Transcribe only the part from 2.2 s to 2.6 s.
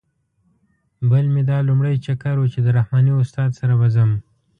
و چې